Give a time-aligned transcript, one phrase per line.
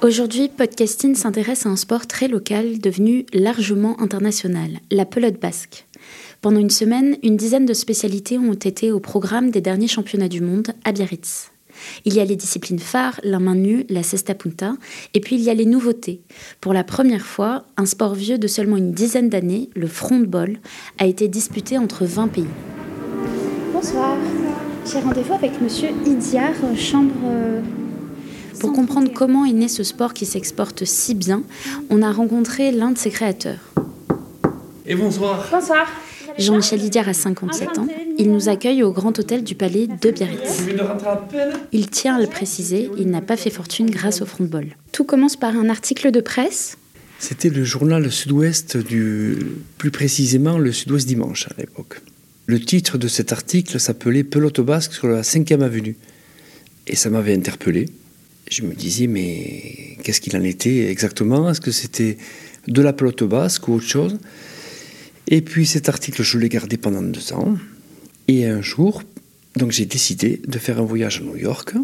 [0.00, 5.86] Aujourd'hui, Podcasting s'intéresse à un sport très local devenu largement international, la pelote basque.
[6.40, 10.40] Pendant une semaine, une dizaine de spécialités ont été au programme des derniers championnats du
[10.40, 11.50] monde à Biarritz.
[12.04, 14.74] Il y a les disciplines phares, la main nue, la cesta punta,
[15.14, 16.20] et puis il y a les nouveautés.
[16.60, 20.60] Pour la première fois, un sport vieux de seulement une dizaine d'années, le frontball,
[20.98, 22.46] a été disputé entre 20 pays.
[23.72, 24.16] Bonsoir.
[24.86, 27.60] J'ai rendez-vous avec monsieur Idiar, chambre euh,
[28.58, 31.42] pour comprendre comment est né ce sport qui s'exporte si bien,
[31.90, 33.60] on a rencontré l'un de ses créateurs.
[34.86, 35.48] Et bonsoir.
[35.50, 35.86] Bonsoir.
[36.38, 37.88] Jean-Michel Didier a 57 ans.
[38.16, 40.62] Il nous accueille au Grand Hôtel du Palais de Biarritz.
[41.72, 44.76] Il tient à le préciser, il n'a pas fait fortune grâce au frontball.
[44.92, 46.78] Tout commence par un article de presse.
[47.18, 49.36] C'était le journal Sud-Ouest du,
[49.76, 52.00] plus précisément le Sud-Ouest Dimanche à l'époque.
[52.46, 55.96] Le titre de cet article s'appelait Pelote basque sur la 5e avenue.
[56.86, 57.86] Et ça m'avait interpellé
[58.50, 61.50] je me disais, mais qu'est-ce qu'il en était exactement?
[61.50, 62.16] Est-ce que c'était
[62.66, 64.18] de la pelote basque ou autre chose?
[65.28, 67.56] Et puis cet article, je l'ai gardé pendant deux ans.
[68.28, 69.02] Et un jour,
[69.56, 71.74] donc j'ai décidé de faire un voyage à New York.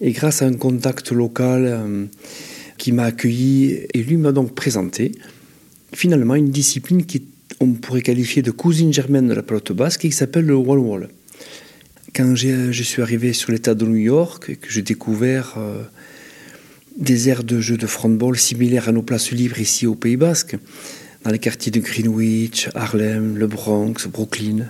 [0.00, 2.04] Et grâce à un contact local euh,
[2.78, 5.12] qui m'a accueilli, et lui m'a donc présenté
[5.92, 7.24] finalement une discipline qui
[7.60, 11.08] on pourrait qualifier de cousine germaine de la pelote basque qui s'appelle le wall-wall.
[12.14, 15.82] Quand je suis arrivé sur l'état de New York et que j'ai découvert euh,
[16.98, 20.58] des aires de jeux de frontball similaires à nos places libres ici au Pays Basque,
[21.24, 24.68] dans les quartiers de Greenwich, Harlem, le Bronx, Brooklyn,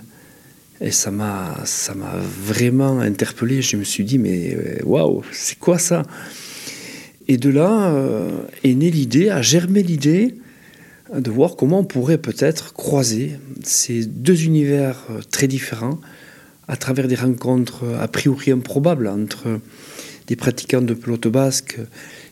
[0.79, 3.61] et ça m'a, ça m'a vraiment interpellé.
[3.61, 6.03] Je me suis dit, mais euh, waouh, c'est quoi ça?
[7.27, 8.29] Et de là euh,
[8.63, 10.35] est née l'idée, a germé l'idée
[11.13, 13.33] de voir comment on pourrait peut-être croiser
[13.63, 15.99] ces deux univers très différents
[16.67, 19.59] à travers des rencontres a priori improbables entre
[20.27, 21.79] des pratiquants de pelote basque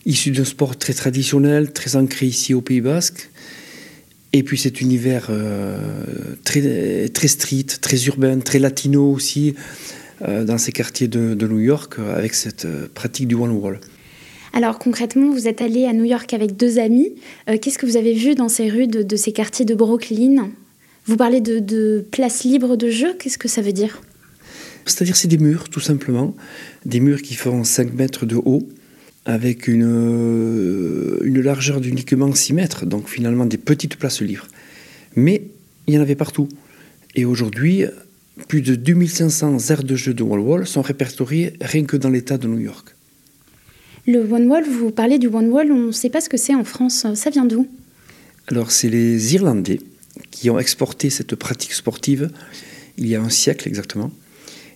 [0.06, 3.30] issus d'un sport très traditionnel, très ancré ici au Pays basque,
[4.32, 5.76] et puis cet univers euh,
[6.44, 9.54] très, très street, très urbain, très latino aussi,
[10.22, 13.80] euh, dans ces quartiers de, New York, avec cette euh, pratique du one-wall.
[14.54, 17.14] Alors concrètement, vous êtes allé à New York avec deux amis.
[17.46, 20.50] Qu'est-ce que vous avez vu dans ces rues de, ces quartiers de Brooklyn?
[21.06, 24.02] Vous parlez de, de places libres de jeu, qu'est-ce que ça veut dire?
[24.86, 26.34] C'est-à-dire c'est des murs, tout simplement,
[26.84, 28.68] des murs qui font 5 mètres de haut,
[29.24, 34.48] avec une, euh, une largeur d'uniquement 6 mètres, donc finalement des petites places libres.
[35.14, 35.42] Mais
[35.86, 36.48] il y en avait partout.
[37.14, 37.84] Et aujourd'hui,
[38.48, 42.48] plus de 2500 aires de jeu de wall-wall sont répertoriées rien que dans l'État de
[42.48, 42.96] New York.
[44.06, 47.06] Le one-wall, vous parlez du one-wall, on ne sait pas ce que c'est en France.
[47.14, 47.68] Ça vient d'où?
[48.48, 49.80] Alors, c'est les Irlandais
[50.32, 52.30] qui ont exporté cette pratique sportive
[52.98, 54.10] il y a un siècle exactement.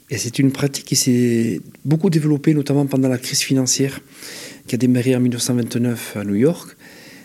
[0.08, 4.00] Et c'est une pratique qui s'est beaucoup développée, notamment pendant la crise financière
[4.66, 6.76] qui a démarré en 1929 à New York,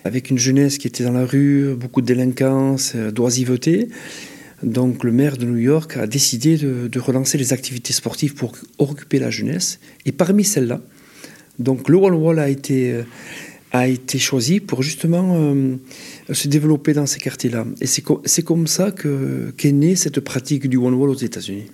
[0.03, 3.87] avec une jeunesse qui était dans la rue, beaucoup de délinquance, euh, d'oisiveté.
[4.63, 9.19] Donc le maire de New York a décidé de, relancer les activités sportives pour occuper
[9.19, 9.79] la jeunesse.
[10.05, 10.81] Et parmi celles-là,
[11.57, 13.03] donc le Wall Wall a été, euh,
[13.71, 15.75] a été choisi pour justement euh,
[16.31, 17.65] se développer dans ces quartiers-là.
[17.79, 21.65] Et c'est comme ça qu'est née cette pratique du One Wall aux États-Unis.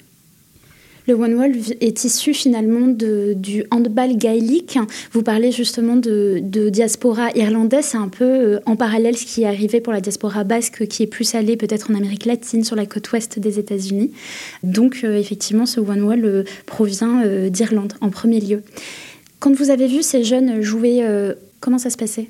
[1.08, 4.78] Le One Wall est issu finalement du handball gaélique.
[5.14, 9.46] Vous parlez justement de, diaspora irlandaise, c'est un peu euh, en parallèle ce qui est
[9.46, 12.86] arrivé pour la diaspora basque, qui est plus allée peut-être en Amérique latine, sur la
[12.86, 14.12] côte ouest des États-Unis.
[14.64, 18.62] Donc euh, effectivement, ce One Wall euh, provient d'Irlande en premier lieu.
[19.40, 21.06] Quand vous avez vu ces jeunes jouer,
[21.62, 22.28] comment ça se passait?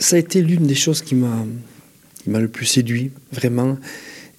[0.00, 1.44] Ça a été l'une des choses qui m'a
[2.26, 3.76] le plus séduit, vraiment,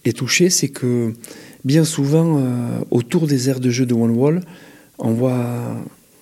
[0.06, 1.13] et touché, c'est que
[1.63, 4.41] bien souvent, euh, autour des aires de jeu de One Wall,
[4.97, 5.75] on voit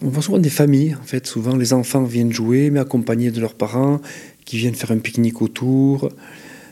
[0.03, 1.25] On voit souvent des familles, en fait.
[1.25, 3.99] Souvent, les enfants viennent jouer, mais accompagnés de leurs parents,
[4.45, 6.09] qui viennent faire un pique-nique autour.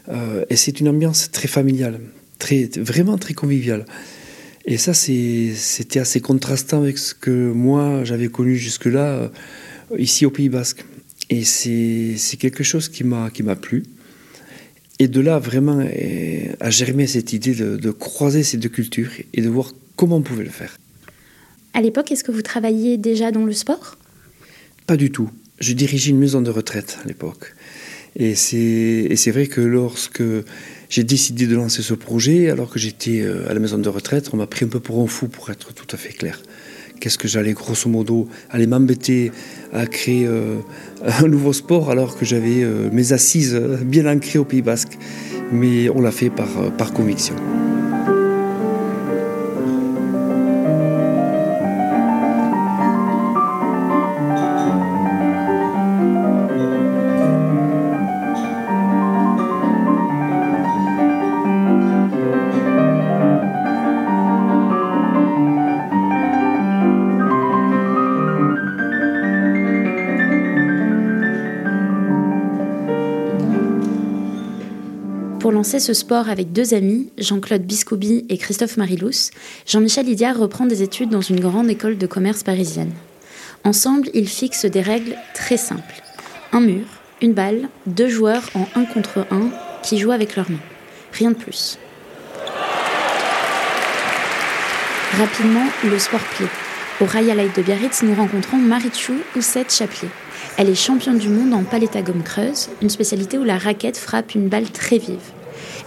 [0.09, 1.99] Euh, et c'est une ambiance très familiale,
[2.37, 3.85] très, vraiment très conviviale.
[4.65, 9.29] Et ça, c'était assez contrastant avec ce que moi, j'avais connu jusque-là, euh,
[9.97, 10.85] ici au Pays Basque.
[11.31, 13.83] Et c'est quelque chose qui m'a plu.
[14.99, 15.85] Et de là, vraiment,
[16.59, 20.21] a germé cette idée de, de croiser ces deux cultures et de voir comment on
[20.21, 20.77] pouvait le faire.
[21.73, 23.97] À l'époque, est-ce que vous travailliez déjà dans le sport?
[24.87, 25.29] Pas du tout.
[25.59, 27.53] Je dirigeais une maison de retraite à l'époque.
[28.17, 30.23] Et c'est vrai que lorsque
[30.89, 34.29] j'ai décidé de lancer ce projet, alors que j'étais euh, à la maison de retraite,
[34.31, 36.41] on m'a pris un peu pour un fou, pour être tout à fait clair.
[36.99, 39.31] Qu'est-ce que j'allais grosso modo aller m'embêter
[39.73, 40.57] à créer euh,
[41.23, 44.97] un nouveau sport alors que j'avais euh, mes assises bien ancrées au Pays Basque.
[45.51, 47.35] Mais on l'a fait par conviction.
[75.65, 79.31] Lancer ce sport avec deux amis, Jean-Claude Biscoubi et Christophe Marilous,
[79.65, 82.91] Jean-Michel Idiard reprend des études dans une grande école de commerce parisienne.
[83.63, 86.03] Ensemble, ils fixent des règles très simples.
[86.51, 86.85] Un mur,
[87.19, 89.49] une balle, deux joueurs en un contre un
[89.81, 90.59] qui jouent avec leurs mains.
[91.13, 91.79] Rien de plus.
[95.17, 96.45] Rapidement, le sport plaît.
[97.01, 100.11] Au Royal Light de Biarritz, nous rencontrons Marichou Ousset Chapelier.
[100.57, 103.97] Elle est championne du monde en palette à gomme creuse, une spécialité où la raquette
[103.97, 105.31] frappe une balle très vive.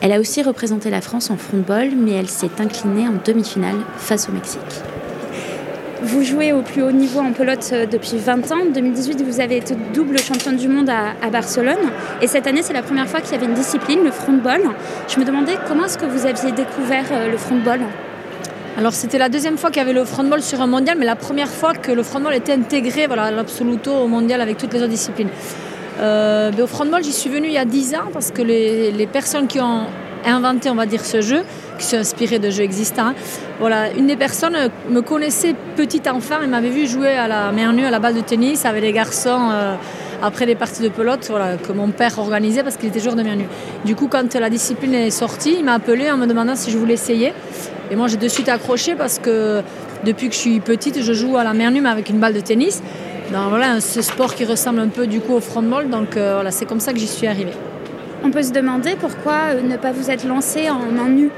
[0.01, 4.29] Elle a aussi représenté la France en frontball, mais elle s'est inclinée en demi-finale face
[4.29, 4.61] au Mexique.
[6.01, 8.61] Vous jouez au plus haut niveau en pelote euh, depuis 20 ans.
[8.69, 11.91] En 2018, vous avez été double championne du monde à, à Barcelone.
[12.23, 14.63] Et cette année, c'est la première fois qu'il y avait une discipline, le frontball.
[15.09, 17.81] Je me demandais comment est-ce que vous aviez découvert euh, le frontball?
[18.79, 21.17] Alors c'était la deuxième fois qu'il y avait le frontball sur un mondial, mais la
[21.17, 24.79] première fois que le frontball était intégré voilà, à l'absoluto au mondial avec toutes les
[24.79, 25.31] autres disciplines.
[26.01, 29.47] Euh, au frontball, j'y suis venue il y a 10 ans parce que les, personnes
[29.47, 29.83] qui ont
[30.25, 31.43] inventé, on va dire, ce jeu,
[31.79, 33.15] qui sont inspirées de jeux existants,
[33.59, 34.57] voilà, une des personnes
[34.91, 38.15] me connaissait petit enfant et m'avait vu jouer à la mer nue, à la balle
[38.15, 39.51] de tennis avec les garçons.
[39.51, 39.75] Euh,
[40.21, 43.23] après les parties de pelote voilà, que mon père organisait parce qu'il était joueur de
[43.23, 43.47] mer nue.
[43.85, 46.79] Du coup, quand la discipline est sortie, il m'a appelé en me demandant si je
[46.79, 47.33] voulais essayer.
[47.91, 49.63] Et moi, j'ai de suite accroché parce que
[50.05, 52.35] depuis que je suis petite, je joue à la mer nue mais avec une balle
[52.35, 52.83] de tennis.
[53.33, 55.91] Donc, voilà, ce sport qui ressemble un peu du coup au frontball.
[55.91, 57.53] Donc euh, voilà, c'est comme ça que j'y suis arrivée.
[58.25, 61.31] On peut se demander pourquoi euh, ne pas vous être lancé en main nue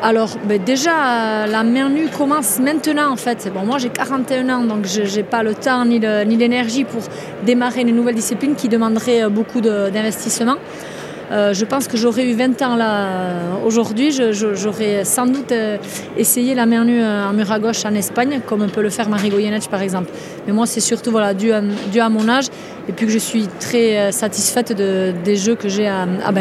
[0.00, 3.50] alors ben déjà, la main nue commence maintenant en fait.
[3.52, 7.02] Bon, moi j'ai 41 ans, donc je n'ai pas le temps ni l'énergie pour
[7.44, 10.54] démarrer une nouvelle discipline qui demanderait euh, beaucoup d'investissement.
[11.30, 15.76] Euh, je pense que j'aurais eu 20 ans là aujourd'hui, j'aurais sans doute euh,
[16.16, 19.28] essayé la main nue en mur à gauche en Espagne, comme peut le faire Marie
[19.28, 20.10] Goyeneche par exemple.
[20.46, 22.46] Mais moi c'est surtout voilà, dû, à, mon âge
[22.88, 26.32] et puis que je suis très satisfaite de, des jeux que j'ai à, à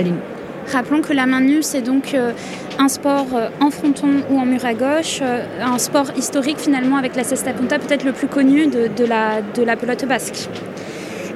[0.72, 2.33] Rappelons que la main nue, c'est donc euh,
[2.78, 6.98] un sport euh, en fronton ou en mur à gauche, euh, un sport historique finalement
[6.98, 10.50] avec la cesta punta, peut-être le plus connu de, la, pelote basque.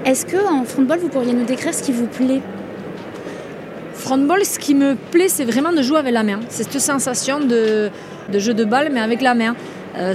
[0.03, 2.41] Est-ce que en frontball, vous pourriez nous décrire ce qui vous plaît?
[4.11, 6.41] Frontball, ce qui me plaît, c'est vraiment de jouer avec la main.
[6.49, 7.89] C'est cette sensation de,
[8.33, 9.55] jeu de balle, mais avec la main.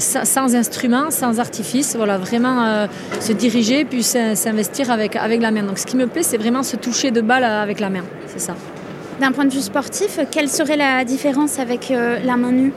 [0.00, 2.86] sans instrument, sans artifice, voilà, vraiment
[3.20, 5.62] se diriger puis s'investir avec, avec la main.
[5.62, 8.38] Donc ce qui me plaît, c'est vraiment se toucher de balle avec la main, c'est
[8.38, 8.54] ça.
[9.18, 12.74] D'un point de vue sportif, quelle serait la différence avec euh, la main nue?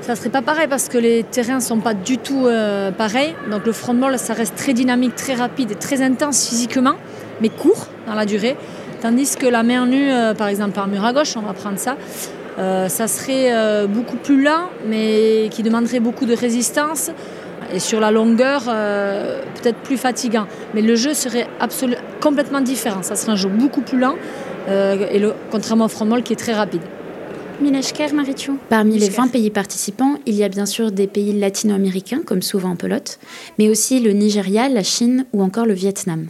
[0.00, 3.36] Ça serait pas pareil parce que les terrains sont pas du tout euh, pareils.
[3.48, 6.96] Donc le frontball, ça reste très dynamique, très rapide et très intense physiquement,
[7.40, 8.56] mais court dans la durée.
[9.04, 11.78] Tandis que la main nue, euh, par exemple par mur à gauche, on va prendre
[11.78, 11.96] ça,
[12.56, 17.10] ça serait beaucoup plus lent, mais qui demanderait beaucoup de résistance
[17.72, 20.46] et sur la longueur, peut-être plus fatigant.
[20.72, 23.02] Mais le jeu serait absolument complètement différent.
[23.02, 24.14] Ça serait un jeu beaucoup plus lent,
[24.68, 26.82] euh, et le, contrairement au frontball qui est très rapide.
[28.68, 32.70] Parmi les 20 pays participants, il y a bien sûr des pays latino-américains, comme souvent
[32.70, 33.18] en pelote,
[33.58, 36.26] mais aussi le Nigeria, la Chine ou encore le Vietnam.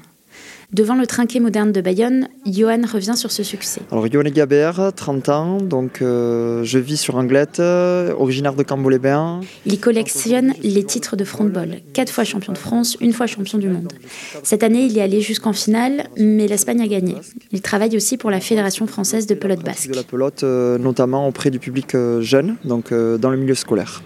[0.74, 3.80] Devant le trinquet moderne de Bayonne, Johan revient sur ce succès.
[3.92, 9.42] Alors Johan Gabert, 30 ans, donc euh, je vis sur Anglette, euh, originaire de Cambo-les-Bains.
[9.66, 13.68] Il collectionne les titres de frontball, quatre fois champion de France, une fois champion du
[13.68, 13.92] monde.
[14.42, 17.14] Cette année, il est allé jusqu'en finale, mais l'Espagne a gagné.
[17.52, 19.90] Il travaille aussi pour la Fédération française de pelote basque.
[19.90, 24.02] De la pelote, euh, notamment auprès du public jeune, donc dans le milieu scolaire.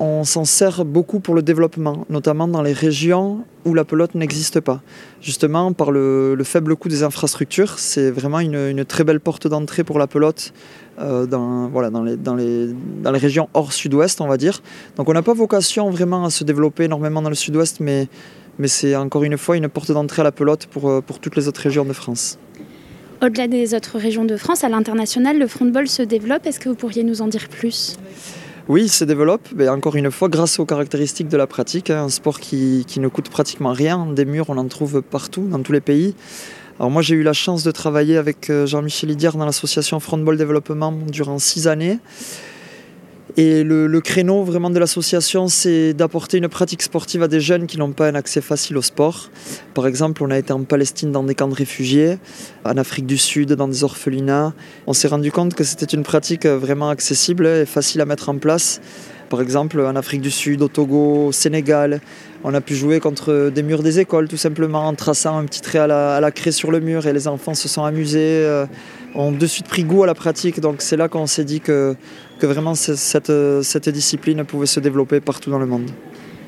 [0.00, 4.60] On s'en sert beaucoup pour le développement, notamment dans les régions où la pelote n'existe
[4.60, 4.82] pas.
[5.20, 9.98] Justement, par le, faible coût des infrastructures, c'est vraiment une, très belle porte d'entrée pour
[9.98, 10.52] la pelote
[11.00, 11.70] euh, dans,
[12.34, 14.62] les, régions hors sud-ouest, on va dire.
[14.96, 18.08] Donc on n'a pas vocation vraiment à se développer énormément dans le sud-ouest, mais,
[18.66, 21.48] c'est encore une fois une porte d'entrée à la pelote pour, euh, pour toutes les
[21.48, 22.38] autres régions de France.
[23.22, 26.46] Au-delà des autres régions de France, à l'international, le frontball se développe.
[26.46, 27.96] Est-ce que vous pourriez nous en dire plus?
[28.66, 31.90] Oui, il se développe, mais encore une fois, grâce aux caractéristiques de la pratique.
[31.90, 34.06] Hein, un sport qui, ne coûte pratiquement rien.
[34.06, 36.14] Des murs, on en trouve partout, dans tous les pays.
[36.78, 40.38] Alors moi, j'ai eu la chance de travailler avec euh, Jean-Michel Idiard dans l'association Frontball
[40.38, 41.98] Développement durant six années.
[43.36, 47.78] Et le, créneau vraiment de l'association, c'est d'apporter une pratique sportive à des jeunes qui
[47.78, 49.30] n'ont pas un accès facile au sport.
[49.72, 52.18] Par exemple, on a été en Palestine dans des camps de réfugiés,
[52.64, 54.52] en Afrique du Sud dans des orphelinats.
[54.86, 58.36] On s'est rendu compte que c'était une pratique vraiment accessible et facile à mettre en
[58.36, 58.80] place.
[59.30, 62.00] Par exemple, en Afrique du Sud, au Togo, au Sénégal,
[62.44, 65.62] on a pu jouer contre des murs des écoles tout simplement en traçant un petit
[65.62, 65.86] trait à
[66.20, 68.66] la, craie sur le mur et les enfants se sont amusés, euh,
[69.14, 70.60] ont de suite pris goût à la pratique.
[70.60, 71.96] Donc c'est là qu'on s'est dit que
[72.42, 75.90] vraiment cette, cette discipline pouvait se développer partout dans le monde.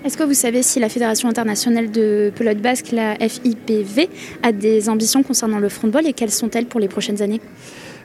[0.06, 4.08] Est-ce que vous savez si la Fédération internationale de pelote basque, la FIPV,
[4.44, 7.40] a des ambitions concernant le frontball et quelles sont-elles pour les prochaines années?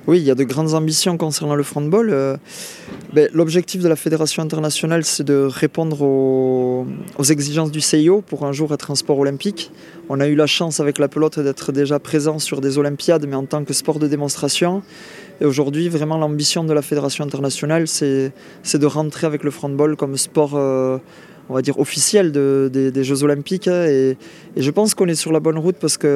[0.07, 2.09] Oui, il y a de grandes ambitions concernant le frontball.
[2.09, 2.37] Euh,
[3.13, 6.85] ben, l'objectif de la Fédération internationale, c'est de répondre aux,
[7.29, 9.71] exigences du CIO pour un jour être un sport olympique.
[10.09, 13.35] On a eu la chance avec la pelote d'être déjà présent sur des Olympiades, mais
[13.35, 14.81] en tant que sport de démonstration.
[15.39, 18.31] Et aujourd'hui, vraiment, l'ambition de la Fédération internationale, c'est
[18.73, 20.97] de rentrer avec le frontball comme sport, euh,
[21.51, 23.67] on va dire, officiel des Jeux olympiques.
[23.67, 24.17] Et,
[24.57, 26.07] je pense qu'on est sur la bonne route parce qu'on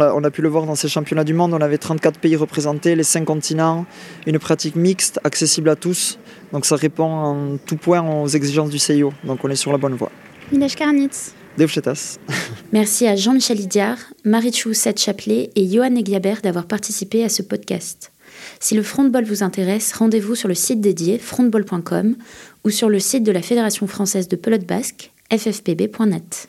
[0.00, 1.54] a, on a pu le voir dans ces championnats du monde.
[1.54, 3.86] On avait 34 pays représentés, les 5 continents,
[4.26, 6.18] une pratique mixte, accessible à tous.
[6.52, 9.12] Donc ça répond en tout point aux exigences du CIO.
[9.24, 10.10] Donc on est sur la bonne voie.
[10.52, 11.34] Minesh Karnitz.
[12.72, 18.12] Merci à Jean-Michel Idiard, Marichou Seth Chapelet et Johan Egliabert d'avoir participé à ce podcast.
[18.60, 22.16] Si le frontball vous intéresse, rendez-vous sur le site dédié frontball.com
[22.64, 26.48] ou sur le site de la Fédération française de pelote basque, ffpb.net.